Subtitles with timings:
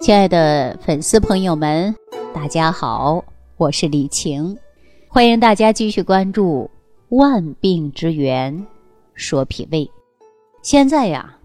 [0.00, 1.92] 亲爱的粉丝朋友们，
[2.32, 3.24] 大家好，
[3.56, 4.56] 我是李晴，
[5.08, 6.70] 欢迎大家继续关注
[7.16, 8.64] 《万病之源
[9.14, 9.84] 说脾胃》。
[10.62, 11.36] 现在呀，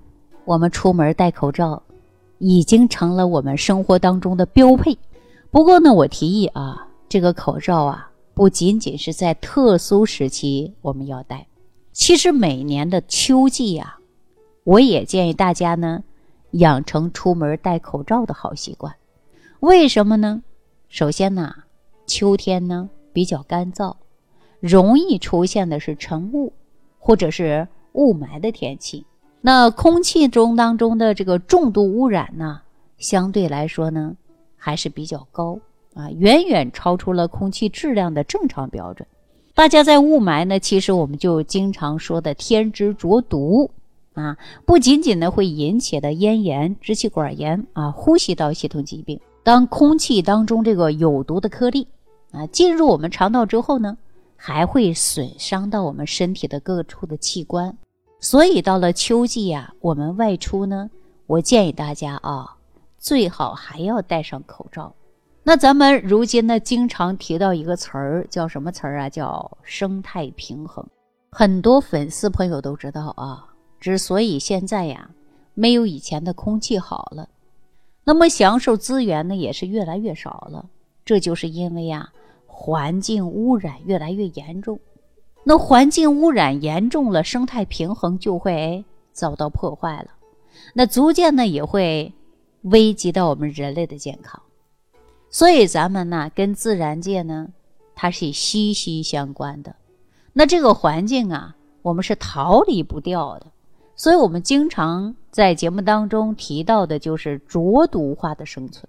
[0.46, 1.81] 我们出门戴口罩
[2.38, 4.96] 已经成了我们生活当中的标配。
[5.50, 11.48] 不过呢，我提议啊，这个口罩啊，不仅仅是在特殊时期我们要戴，
[11.92, 13.98] 其实每年的秋季呀，
[14.64, 16.04] 我也建议大家呢。
[16.54, 18.96] 养成出门戴口罩的好习惯，
[19.60, 20.44] 为什么呢？
[20.88, 21.54] 首先呢，
[22.06, 23.96] 秋天呢比较干燥，
[24.60, 26.54] 容易出现的是晨雾
[27.00, 29.06] 或者是雾霾的天气。
[29.42, 32.61] 那空气中当中的这个重度污染呢，
[32.97, 34.16] 相对来说呢
[34.56, 35.59] 还是比较高
[35.95, 39.08] 啊，远远超出了空气质量的正常标准。
[39.56, 43.72] 大家在雾霾呢，其实我们就经常说的天之浊毒。
[44.14, 49.20] 啊，不仅仅呢会引起的咽炎、支气管炎啊、呼吸道系统疾病。
[49.44, 51.88] 当空气当中这个有毒的颗粒
[52.31, 53.97] 啊进入我们肠道之后呢，
[54.38, 57.78] 还会损伤到我们身体的各处的器官。
[58.20, 60.89] 所以到了秋季呀，我们外出呢，
[61.27, 62.55] 我建议大家啊，
[62.98, 64.94] 最好还要戴上口罩。
[65.44, 69.09] 那咱们如今呢，经常提到一个词儿，叫什么词儿啊？
[69.09, 70.86] 叫生态平衡。
[71.31, 73.52] 很多粉丝朋友都知道啊。
[73.84, 75.09] 之所以现在呀
[75.53, 77.28] 没有以前的空气好了，
[78.06, 80.70] 那么享受资源呢也是越来越少了，
[81.03, 82.14] 这就是因为呀
[82.48, 84.80] 环境污染越来越严重。
[85.44, 90.11] 那环境污染严重了，生态平衡就会遭到破坏了，
[90.73, 92.14] 那逐渐呢也会
[92.61, 94.42] 危及到我们人类的健康。
[95.30, 97.50] 所以咱们呢跟自然界呢
[97.95, 99.76] 它是息息相关的，
[100.31, 103.48] 那这个环境啊我们是逃离不掉的。
[103.95, 108.88] 所以，我们经常在节目当中提到的，就是浊毒化的生存。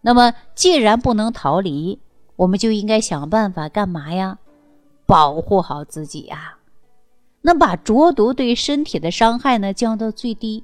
[0.00, 1.98] 那么，既然不能逃离，
[2.36, 4.38] 我们就应该想办法干嘛呀？
[5.06, 6.58] 保护好自己呀。
[7.40, 10.62] 那把浊毒对身体的伤害呢降到最低。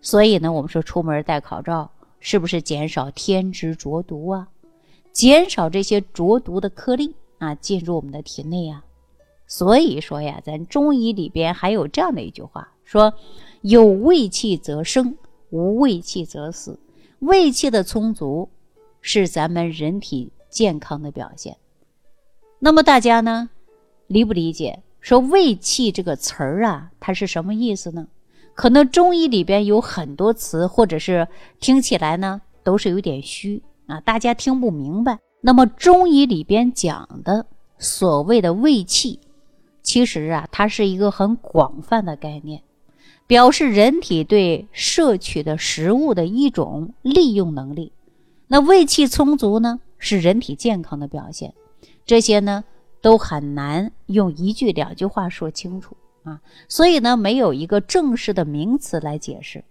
[0.00, 1.90] 所以呢，我们说出门戴口罩，
[2.20, 4.48] 是不是减少天之浊毒啊？
[5.12, 8.84] 减少这些浊毒的颗粒啊进入我们的体内啊？
[9.46, 12.68] 所以说呀，咱中医里边还有这样的一句话。
[12.84, 13.14] 说
[13.62, 15.16] 有胃气则生，
[15.50, 16.78] 无胃气则死。
[17.20, 18.50] 胃气的充足
[19.00, 21.56] 是咱们人体健康的表现。
[22.58, 23.48] 那么大家呢，
[24.06, 24.82] 理不理解？
[25.00, 28.06] 说胃气这个词儿啊，它是什么意思呢？
[28.54, 31.28] 可能中医里边有很多词，或者是
[31.60, 35.18] 听起来呢都是有点虚啊，大家听不明白。
[35.40, 37.46] 那么中医里边讲的
[37.78, 39.20] 所谓的胃气，
[39.82, 42.62] 其实啊，它是一个很广泛的概念。
[43.26, 47.92] 表示人体对摄取的食物的一种利用能力，
[48.48, 51.54] 那胃气充足呢，是人体健康的表现。
[52.04, 52.64] 这些呢
[53.00, 59.64] 都很难用一句两句话说清楚啊，所以呢没有一个正式的名词来解释。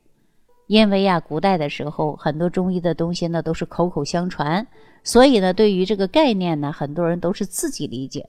[0.65, 4.65] 因为呀，古代的时候很多中医的东西呢都是口口相传，
[5.03, 8.27] 所以呢对于这个概念呢，很多人都是自己理解，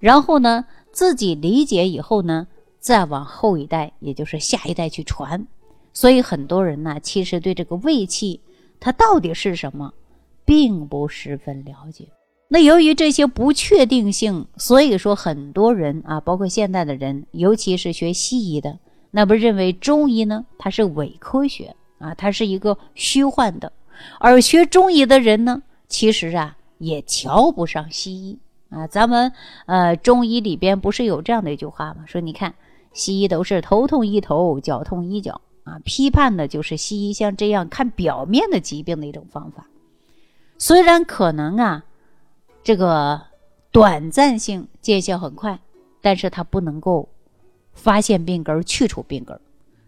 [0.00, 2.48] 然后呢自己理解以后呢。
[2.84, 5.46] 再往后一代，也就是下一代去传，
[5.94, 8.42] 所以很多人呢，其实对这个胃气
[8.78, 9.94] 它到底是什么，
[10.44, 12.08] 并不十分了解。
[12.48, 18.78] 那由于这些不确定性，所以说很多人啊，包括现代的人，尤其是学西医的，
[19.12, 23.72] 那不认为中医呢，它是伪科学啊，它是一个虚幻的；
[24.20, 28.86] 而学中医的人呢，其实啊，也瞧不上西医啊。
[28.86, 29.32] 咱们
[29.64, 32.04] 呃，中医里边不是有这样的一句话吗？
[32.06, 32.54] 说你看。
[32.94, 35.78] 西医都是头痛医头，脚痛医脚啊！
[35.84, 39.66] 批判的就是西医像这样看表面的疾病的一种方法。
[40.58, 41.84] 虽然可能啊，
[42.62, 43.20] 这个
[43.72, 45.58] 短暂性见效很快，
[46.00, 47.08] 但是它不能够
[47.72, 49.38] 发现病根、去除病根。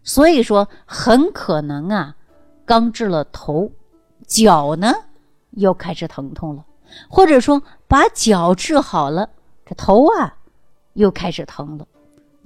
[0.03, 2.17] 所以说，很可能啊，
[2.65, 3.71] 刚治了头，
[4.26, 4.93] 脚呢
[5.53, 6.64] 又开始疼痛了，
[7.08, 9.31] 或者说把脚治好了，
[9.64, 10.37] 这头啊
[10.94, 11.87] 又开始疼了。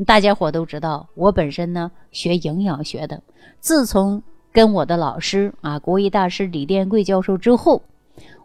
[0.04, 3.22] 大家伙都知道，我本身呢学营养学的。
[3.60, 7.82] 自从跟我的老师啊，国医大师李殿贵教授之后，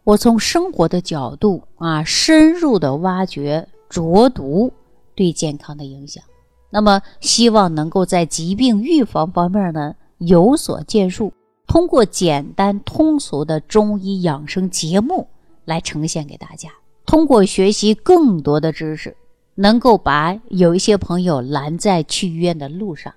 [0.04, 4.72] 我从生活的角度啊，深入的挖掘浊毒
[5.16, 6.24] 对健康的影响。
[6.70, 11.32] 那么，希望能够在疾病预防方面呢有所建树，
[11.68, 15.26] 通过简单通俗的中医养生节目
[15.64, 16.70] 来呈现给大家。
[17.06, 19.16] 通过学习更多的知识。
[19.56, 23.14] 能够把有一些朋友拦在去医院的路上，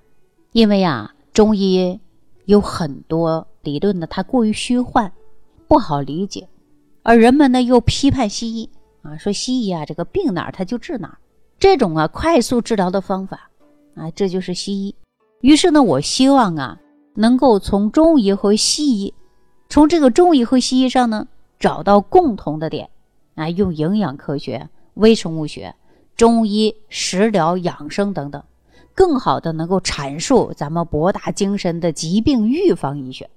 [0.53, 1.99] 因为啊，中医
[2.45, 5.11] 有很多理论呢，它过于虚幻，
[5.67, 6.47] 不好理解，
[7.03, 8.69] 而人们呢又批判西医
[9.01, 11.17] 啊，说西医啊这个病哪儿它就治哪儿，
[11.59, 13.49] 这种啊快速治疗的方法
[13.95, 14.95] 啊，这就是西医。
[15.41, 16.79] 于是呢，我希望啊
[17.15, 19.13] 能够从中医和西医，
[19.67, 21.27] 从这个中医和西医上呢
[21.59, 22.89] 找到共同的点
[23.35, 25.75] 啊，用营养科学、微生物学、
[26.19, 28.43] 中医、食疗、养生等等。
[28.93, 33.29] 更好的能够阐述咱们博大精深的疾病预防医学，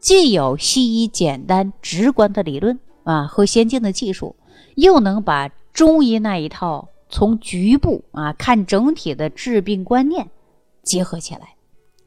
[0.00, 4.34] 既有西医简单直观的理论啊和先进的技术，
[4.74, 10.28] 又能把中医那一套从局部啊看整体的治病观念
[10.82, 11.54] 结合起来。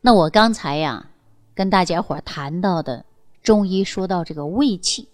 [0.01, 1.09] 那我刚才呀
[1.55, 3.05] 跟大家伙谈到的
[3.41, 5.07] 中医说到这个胃气，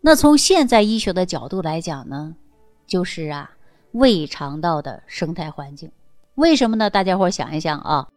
[0.00, 2.34] 那从现在医学的角度来讲呢，
[2.88, 3.52] 就是啊
[3.94, 5.90] 胃肠道的生态环境。
[6.34, 6.90] 为什么呢？
[6.90, 8.08] 大家伙想一想啊，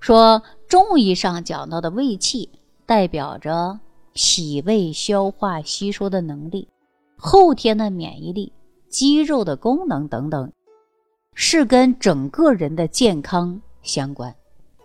[0.00, 2.48] 说中医上讲到的胃气，
[2.86, 3.78] 代表着
[4.14, 6.68] 脾胃消化吸收的能力、
[7.16, 8.50] 后天的免疫力、
[8.88, 10.50] 肌肉的功能等等，
[11.34, 14.34] 是跟整个人的健康相关。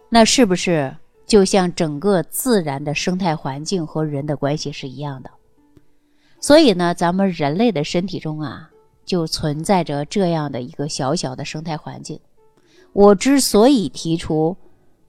[0.10, 0.94] 那是不是
[1.26, 5.32] 就像整个自然的生态环境和人的关系是一样的？
[6.42, 8.71] 所以呢，咱们人类的身体中啊，
[9.12, 12.18] 就存在着这样的一个小小的生态环境。
[12.94, 14.56] 我之所以提出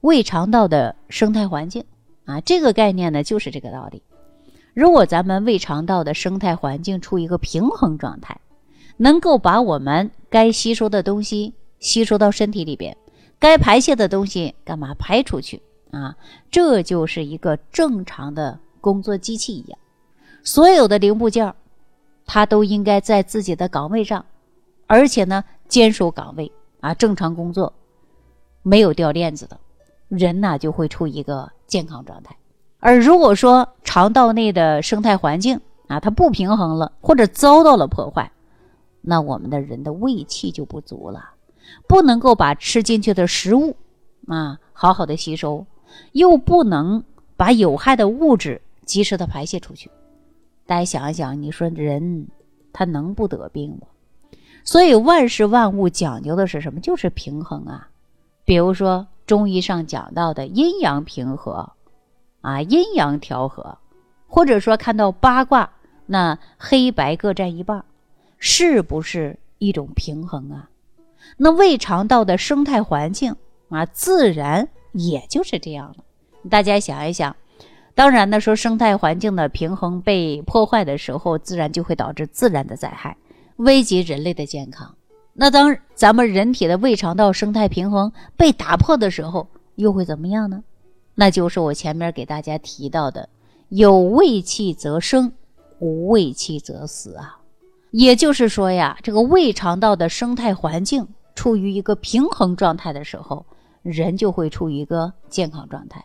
[0.01, 1.85] 胃肠道的生态环境
[2.25, 4.03] 啊，这个概念呢，就是这个道理。
[4.73, 8.37] 如果咱们胃肠道的生态环境处于一个平衡状态，
[8.97, 12.97] 能够把我们该吸收的东西吸收到身体里边，
[13.39, 15.61] 该排泄的东西干嘛排出去
[15.91, 16.13] 啊？
[16.51, 19.79] 这就是一个正常的工作机器一样，
[20.43, 21.55] 所有的零部件儿
[22.25, 24.25] 他都应该在自己的岗位上，
[24.87, 26.51] 而且呢，坚守岗位。
[26.79, 27.71] 啊，正常工作，
[28.61, 29.57] 没有掉链子的
[30.09, 32.35] 人呢，就会处一个健康状态。
[32.79, 38.29] 而如果说肠道内的生态环境啊，它不平衡了，或者遭到了破坏，
[38.99, 41.29] 那我们的人的胃气就不足了，
[41.87, 43.77] 不能够把吃进去的食物
[44.27, 45.65] 啊好好的吸收，
[46.11, 47.01] 又不能
[47.37, 49.89] 把有害的物质及时的排泄出去。
[50.65, 52.27] 大家想一想，你说人
[52.71, 53.87] 他能不得病吗？
[54.63, 56.79] 所以万事万物讲究的是什么？
[56.79, 57.89] 就是平衡啊。
[58.45, 61.73] 比如说中医上讲到的阴阳平和，
[62.41, 63.77] 啊，阴阳调和，
[64.27, 65.69] 或者说看到八卦
[66.05, 67.83] 那黑白各占一半，
[68.37, 70.69] 是不是一种平衡啊？
[71.37, 73.35] 那胃肠道的生态环境
[73.69, 76.03] 啊，自然也就是这样了。
[76.49, 77.35] 大家想一想，
[77.95, 83.15] 当然呢，说生态环境的平衡被破坏的时候，自然就会导致自然的灾害。
[83.57, 84.95] 危及人类的健康。
[85.33, 90.63] 那当咱们人体的胃肠道生态平衡被打破的时候，又会怎么样呢？
[91.13, 93.29] 那就是我前面给大家提到的：
[93.69, 95.31] 有胃气则生，
[95.77, 97.37] 无胃气则死啊。
[97.91, 103.45] 也就是说呀，这个胃肠道的生态环境处于一个平衡状态的时候，
[103.83, 106.03] 人就会处于一个健康状态。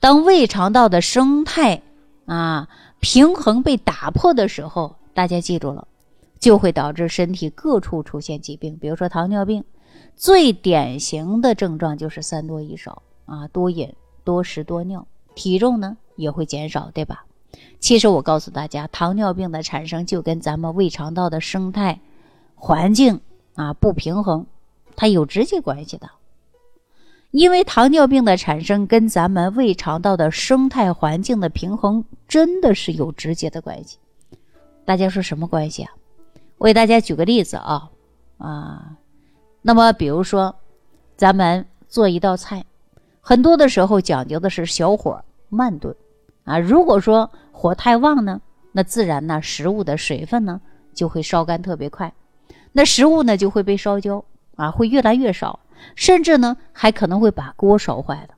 [0.00, 1.82] 当胃肠道的生态
[2.26, 2.68] 啊
[3.00, 5.86] 平衡被打破的时候，大家记住了。
[6.40, 9.64] 就会导致身体各处出现疾病，比如说糖尿病，
[10.14, 13.92] 最典型的症状就是三多一少啊，多饮、
[14.22, 15.04] 多食、多尿，
[15.34, 17.24] 体重呢也会减少，对吧？
[17.80, 21.98] 其实我告诉大家，糖尿病的产生就跟咱们胃肠道的生态
[22.54, 23.20] 环境
[23.56, 24.46] 啊不平衡，
[24.94, 26.08] 它有直接关系的。
[27.30, 33.98] 因为糖尿病的产生跟咱们胃肠道的生态环境的平衡真的是有直接的关系。
[34.86, 35.92] 大家说什么关系啊？
[36.56, 37.90] 我给大家举个例子啊，
[38.38, 38.96] 啊，
[39.60, 40.54] 那么比如说，
[41.16, 42.64] 咱们做一道菜，
[43.20, 45.94] 很多的时候讲究的是小火慢炖，
[46.44, 48.40] 啊，如果说火太旺呢，
[48.72, 50.58] 那自然呢食物的水分呢
[50.94, 52.10] 就会烧干特别快，
[52.72, 54.24] 那食物呢就会被烧焦
[54.56, 55.60] 啊，会越来越少，
[55.94, 58.30] 甚至呢还可能会把锅烧坏了。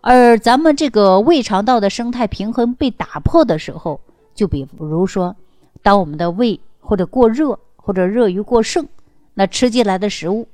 [0.00, 4.00] 而咱们这个胃肠道的生态平衡被打破的时候，
[4.34, 5.36] 就比如说，
[5.82, 6.60] 当我们的胃。
[6.86, 8.86] 或者过热，或者热于过剩，
[9.32, 10.46] 那吃进来的食物，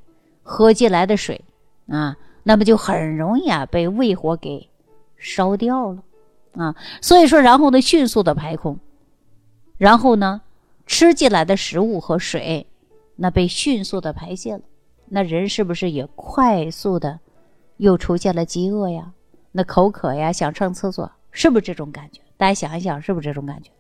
[0.45, 1.41] 喝进来的水，
[1.89, 4.69] 啊，那么就很容易啊被胃火给
[5.19, 6.05] 烧掉了，
[6.55, 8.79] 啊，所以说，然后呢，迅速的排空，
[9.77, 10.41] 然后呢，
[10.87, 12.69] 吃进来的食物和水，
[13.17, 14.61] 那被迅速的排泄了，
[15.11, 17.19] 那人是不是也快速的
[17.77, 19.13] 又出现了饥饿呀？
[19.53, 22.21] 那口渴呀，想上厕所，是不是这种感觉？
[22.37, 23.71] 大家想一想，是不是这种感觉？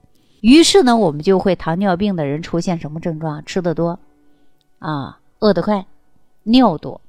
[0.40, 3.44] 于是呢，我们就会糖尿病的人出现什么症状？
[3.44, 3.98] 吃的多，
[4.80, 5.86] 啊，饿得快，
[6.42, 7.00] 尿多，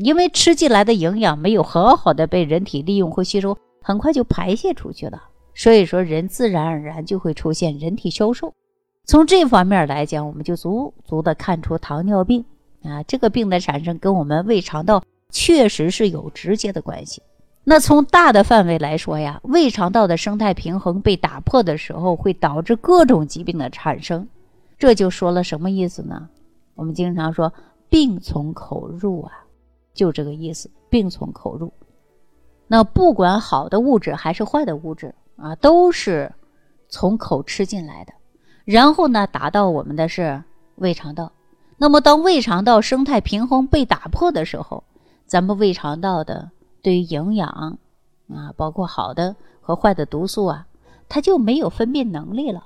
[0.00, 5.22] 因为吃进来的营养没有很好的被人体利用和吸收，很快就排泄出去了。
[5.54, 8.52] 所以说人自然而然就会出现人体消瘦。
[9.04, 12.44] 从这方面来讲，我们就足足的看出糖尿病
[12.84, 17.22] 啊这个病的产生跟我们胃肠道确实是有直接的关系。
[17.64, 24.26] 那从大的范围来说呀，胃肠道的生态平衡被打破的时候，会导致各种疾病的产生。
[24.78, 26.28] 这就说了什么意思呢？
[26.74, 27.52] 我们经常说
[27.88, 29.32] 病从口入啊，
[29.94, 30.68] 就这个意思。
[30.90, 31.72] 病从口入，
[32.66, 36.30] 那不管好的物质还是坏的物质啊，都是
[36.88, 38.12] 从口吃进来的，
[38.66, 40.42] 然后呢，达到我们的是
[40.74, 41.32] 胃肠道。
[41.78, 44.84] 那么，当胃肠道生态平衡被打破的时候，
[45.26, 46.50] 咱们胃肠道的
[46.82, 47.78] 对于营养
[48.28, 50.66] 啊，包括好的和坏的毒素啊，
[51.08, 52.64] 它就没有分辨能力了，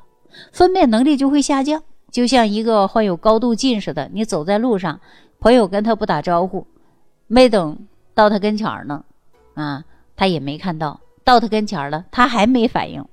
[0.53, 1.83] 分辨能力就会下降。
[2.11, 5.01] 就像一个患有高度近视的，你走在路上，
[5.41, 6.67] 朋友跟他不打招呼，
[7.27, 7.79] 没等。
[8.15, 9.05] 到他跟前儿呢，
[9.53, 9.85] 啊，
[10.17, 11.01] 他也没看到。
[11.23, 13.05] 到他跟前儿了，他还没反应。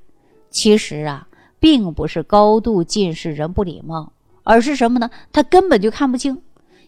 [0.49, 1.27] 其实啊，
[1.59, 5.09] 并不是高度近视人不礼貌，而是什么呢？
[5.31, 6.41] 他根本就看不清，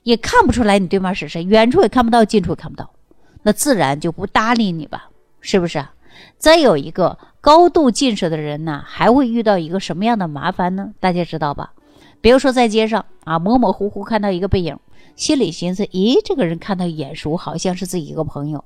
[0.04, 2.92] 也看不出来你对面是谁，远处也看不到，近处也看不到，
[3.44, 5.10] 那自然就不搭理你吧？
[5.42, 5.86] 是不是？
[6.38, 10.94] 再有一个高度近视的人呢，还会遇到一个什么样的麻烦呢？
[11.00, 11.74] 大家知道吧？
[12.22, 14.78] 比如说在街上啊，模模糊糊看到一个背影。
[15.16, 18.66] 心里寻思：“咦，这个人看他眼熟，好像是自己一个朋友，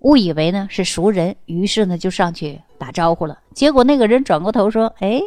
[0.00, 3.38] 误以为呢是熟人，于是呢就上去打招呼了。
[3.54, 5.20] 结果那个人转过头说：‘哎，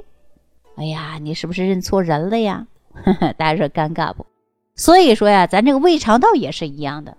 [0.76, 4.26] 哎呀，你是不是认错人了呀？’呵 呵大家说尴尬不？
[4.76, 7.18] 所以说呀，咱这个胃肠道也是一样的。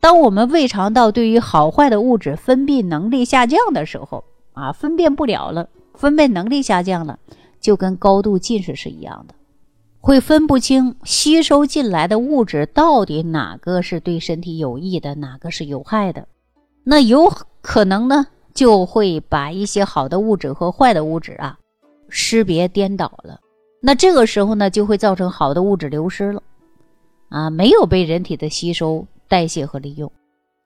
[0.00, 7.18] 当我们胃肠道对于好坏的物质分泌能力下降的时候，啊，分辨不了了，分辨能力下降了，
[7.60, 9.34] 就跟高度近视是一样的。”
[10.02, 16.26] 会分不清吸收进来的物质到底哪个是对身体有益的，哪个是有害的。
[16.84, 21.58] 那有可能呢，就会把一些好的物质和坏的物质啊
[22.08, 23.40] 识别颠倒了。
[23.80, 26.42] 那这个时候呢，就会造成好的物质流失了，
[27.30, 30.10] 啊，没有被人体的吸收、代谢和利用，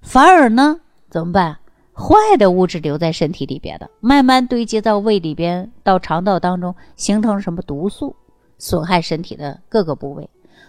[0.02, 0.80] 反而呢，
[1.10, 1.58] 怎么办？
[1.96, 8.16] 坏的物质留在身体里边的，慢慢堆积到胃里边，到肠道当中，形成什么毒素？
[8.58, 10.28] 损害身体的各个部位，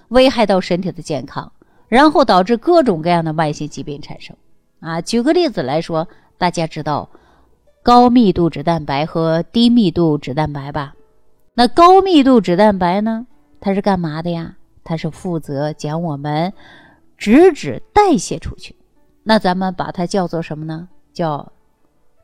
[0.10, 1.52] 危害到身体的健康，
[1.88, 4.36] 然后导致各种各样的慢性疾病产生。
[4.80, 7.10] 啊，举个例子来说，大家知道
[7.82, 10.94] 高密度脂蛋白和低密度脂蛋白吧？
[11.56, 13.26] 那高密度脂蛋白呢，
[13.60, 14.58] 它是干嘛的呀？
[14.84, 16.54] 它是负责将我们
[17.18, 18.76] 脂质代谢出去。
[19.24, 20.88] 那咱们把它叫做什么呢？
[21.12, 21.52] 叫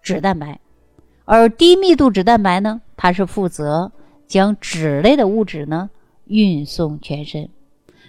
[0.03, 0.59] 脂蛋白。
[1.25, 3.91] 而低密度脂蛋白呢，它是负责。
[4.27, 5.89] 将脂类的物质呢
[6.23, 7.49] 运送全身，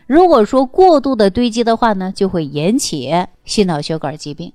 [0.06, 3.10] 如果说过度的堆积的话呢，就会引起
[3.44, 4.52] 心脑血管疾病。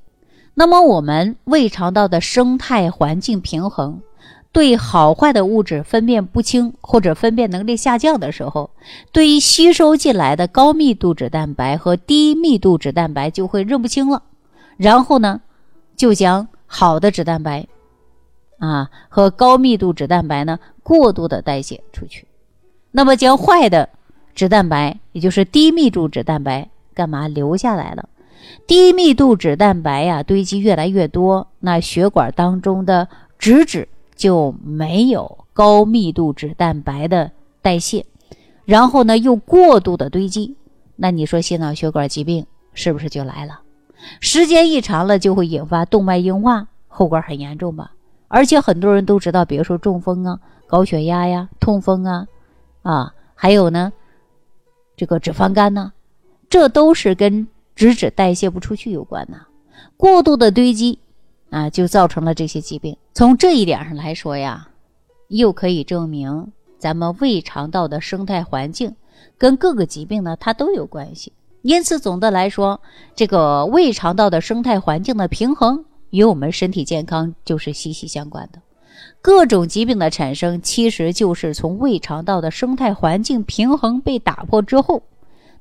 [0.53, 4.01] 那么我们胃肠道的生态环境平衡，
[4.51, 8.71] 对好坏的物质分辨不清或者分辨能力下降的时候，
[9.11, 14.23] 对于吸收进来的高密度脂蛋白和低密度脂蛋白就会认不清了，
[14.77, 15.41] 然后呢，
[15.95, 17.67] 就将好的脂蛋白。
[18.59, 22.25] 啊，和高密度脂蛋白呢过度的代谢出去，
[22.89, 23.87] 那么将坏的
[24.33, 28.09] 脂蛋白，也就是低密度脂蛋白，干嘛留下来了？
[28.65, 33.87] 低密度脂蛋白呀堆积越来越多，那血管当中的脂质
[34.17, 37.31] 就没有高密度脂蛋白的
[37.61, 38.05] 代谢，
[38.65, 40.55] 然后呢又过度的堆积，
[40.97, 43.61] 那你说心脑血管疾病是不是就来了？
[44.19, 47.93] 时间一长了就会引发动脉硬化，后果很严重吧？
[48.27, 52.27] 而且很多人都知道，比如说中风啊、高血压呀、痛风啊，
[52.81, 53.93] 啊，还有呢，
[54.95, 55.93] 这个脂肪肝呢，
[56.49, 59.47] 这都是跟脂质代谢不出去有关呐。
[59.95, 60.99] 过度的堆积
[61.49, 62.95] 啊，就造成了这些疾病。
[63.13, 64.69] 从这一点上来说呀，
[65.27, 68.95] 又可以证明咱们胃肠道的生态环境
[69.37, 71.33] 跟各个疾病呢，它都有关系。
[71.61, 72.79] 因此，总的来说，
[73.15, 75.83] 这个胃肠道的生态环境的平衡。
[76.09, 78.61] 与我们身体健康就是息息相关的，
[79.21, 85.03] 各种疾病的产生，其实就是从胃肠道的生态环境平衡被打破之后。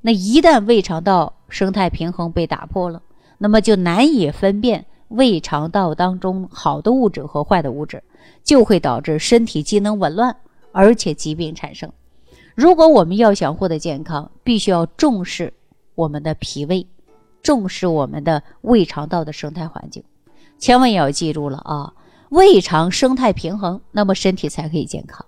[0.02, 3.02] 那一旦胃肠道生态平衡被打破了，
[3.38, 8.02] 那么就难以分辨胃肠道当中好的物质和坏的物质，
[8.42, 10.36] 就会导致身体机能紊乱，
[10.72, 11.90] 而且疾病产生。
[12.54, 15.52] 如果我们要想获得健康，必须要重视
[15.94, 16.86] 我们的脾胃，
[17.42, 20.02] 重视我们的胃肠道的生态环境。
[20.58, 21.92] 千万要记住了啊！
[22.30, 25.24] 胃肠生态平衡，那么身体才可以健康。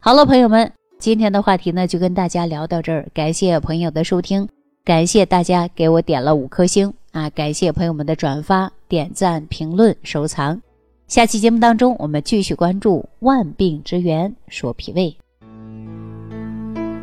[0.00, 4.48] 好了，朋友们，今天的话题呢就跟大家聊到这儿，感谢朋友的收听，
[4.82, 7.30] 感谢大家给我点了五颗星啊！
[7.30, 10.60] 感谢朋友们的转发、点赞、评论、收藏。
[11.08, 15.16] 下期节目当中，我们继续关注万病之源，说脾胃。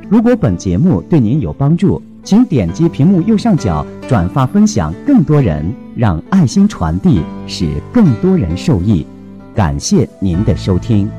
[0.10, 9.06] 如果本节目对您有帮助，请点击屏幕右上角转发分享，更多人让爱心传递，使更多人受益。
[9.54, 11.10] 感谢您的收听。